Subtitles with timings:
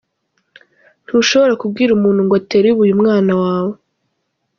[1.05, 3.75] Ntushobora kubwira umuntu ngo atere ibuye umwana wawe.”